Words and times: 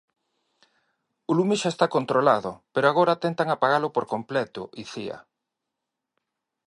O 1.29 1.31
lume 1.37 1.55
xa 1.61 1.69
está 1.71 1.85
controlado, 1.95 2.51
pero 2.73 2.85
agora 2.87 3.21
tentan 3.23 3.47
apagalo 3.51 3.87
por 3.95 4.05
completo, 4.13 4.61
Icía. 4.83 5.17